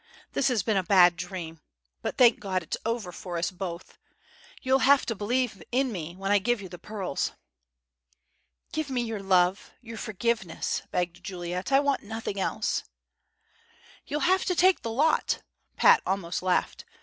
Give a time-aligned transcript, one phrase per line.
[0.33, 1.61] This has been a bad dream.
[2.01, 3.99] But thank God it's over for us both.
[4.63, 7.33] You'll have to believe in me when I give you the pearls."
[8.71, 11.71] "Give me your love your forgiveness," begged Juliet.
[11.71, 12.83] "I want nothing else."
[14.07, 15.43] "You'll have to take the lot!"
[15.77, 16.83] Pat almost laughed.